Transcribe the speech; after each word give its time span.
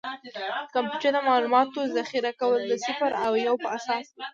د 0.65 0.65
کمپیوټر 0.75 1.13
د 1.15 1.19
معلوماتو 1.27 1.79
ذخیره 1.97 2.31
کول 2.41 2.61
د 2.67 2.73
صفر 2.85 3.11
او 3.25 3.31
یو 3.47 3.55
په 3.63 3.67
اساس 3.77 4.07
ده. 4.17 4.23